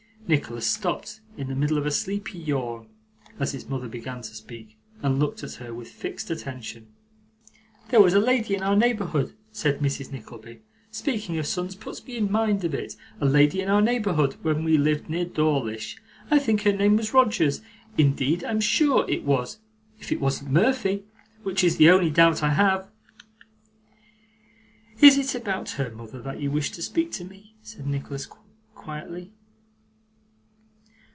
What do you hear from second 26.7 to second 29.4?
to speak to me?' said Nicholas quietly.